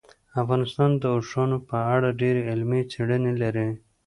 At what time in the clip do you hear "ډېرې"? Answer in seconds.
2.21-2.41